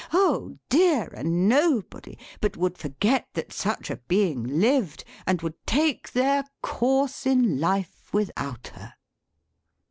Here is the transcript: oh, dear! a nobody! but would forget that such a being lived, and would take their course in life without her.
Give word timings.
oh, 0.13 0.57
dear! 0.67 1.09
a 1.13 1.23
nobody! 1.23 2.17
but 2.39 2.57
would 2.57 2.75
forget 2.75 3.27
that 3.35 3.53
such 3.53 3.91
a 3.91 3.97
being 4.07 4.41
lived, 4.59 5.03
and 5.27 5.43
would 5.43 5.53
take 5.67 6.11
their 6.13 6.43
course 6.63 7.27
in 7.27 7.59
life 7.59 8.11
without 8.11 8.69
her. 8.69 8.95